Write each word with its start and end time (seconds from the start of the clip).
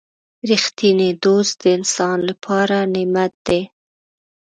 •رښتینی 0.49 1.09
دوست 1.25 1.53
د 1.61 1.65
انسان 1.77 2.17
لپاره 2.29 2.77
نعمت 2.93 3.33
دی. 3.47 3.61